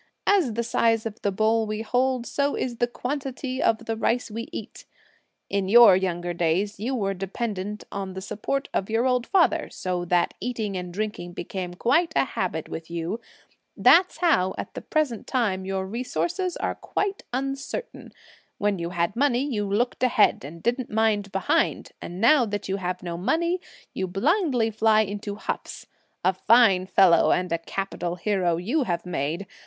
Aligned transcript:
As 0.25 0.53
the 0.55 0.63
size 0.63 1.05
of 1.05 1.21
the 1.21 1.31
bowl 1.31 1.67
we 1.67 1.83
hold, 1.83 2.25
so 2.25 2.55
is 2.55 2.77
the 2.77 2.87
quantity 2.87 3.61
of 3.61 3.85
the 3.85 3.95
rice 3.95 4.31
we 4.31 4.49
eat. 4.51 4.85
In 5.47 5.69
your 5.69 5.95
young 5.95 6.21
days, 6.35 6.79
you 6.79 6.95
were 6.95 7.13
dependent 7.13 7.83
on 7.91 8.13
the 8.15 8.19
support 8.21 8.67
of 8.73 8.89
your 8.89 9.05
old 9.05 9.27
father, 9.27 9.69
so 9.69 10.03
that 10.05 10.33
eating 10.39 10.75
and 10.75 10.91
drinking 10.91 11.33
became 11.33 11.75
quite 11.75 12.13
a 12.15 12.25
habit 12.25 12.67
with 12.67 12.89
you; 12.89 13.19
that's 13.77 14.17
how, 14.17 14.55
at 14.57 14.73
the 14.73 14.81
present 14.81 15.27
time, 15.27 15.65
your 15.65 15.85
resources 15.85 16.57
are 16.57 16.73
quite 16.73 17.21
uncertain; 17.31 18.11
when 18.57 18.79
you 18.79 18.89
had 18.89 19.15
money, 19.15 19.45
you 19.45 19.69
looked 19.69 20.01
ahead, 20.01 20.43
and 20.43 20.63
didn't 20.63 20.89
mind 20.89 21.31
behind; 21.31 21.91
and 22.01 22.19
now 22.19 22.43
that 22.43 22.67
you 22.67 22.77
have 22.77 23.03
no 23.03 23.17
money, 23.17 23.61
you 23.93 24.07
blindly 24.07 24.71
fly 24.71 25.01
into 25.01 25.35
huffs. 25.35 25.85
A 26.25 26.33
fine 26.33 26.87
fellow 26.87 27.31
and 27.31 27.51
a 27.51 27.59
capital 27.59 28.15
hero 28.15 28.57
you 28.57 28.85
have 28.85 29.05
made! 29.05 29.45